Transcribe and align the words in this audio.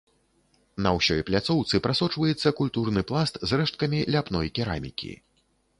На 0.85 0.93
ўсёй 0.99 1.21
пляцоўцы 1.27 1.81
прасочваецца 1.89 2.55
культурны 2.63 3.01
пласт 3.13 3.35
з 3.47 3.51
рэшткамі 3.61 3.99
ляпной 4.17 4.47
керамікі. 4.59 5.13